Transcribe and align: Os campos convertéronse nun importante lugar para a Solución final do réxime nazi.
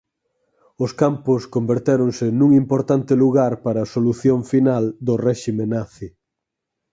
Os 0.83 0.91
campos 1.01 1.41
convertéronse 1.55 2.25
nun 2.39 2.51
importante 2.61 3.13
lugar 3.23 3.53
para 3.65 3.79
a 3.81 3.89
Solución 3.95 4.39
final 4.51 4.83
do 5.07 5.13
réxime 5.27 5.65
nazi. 5.73 6.07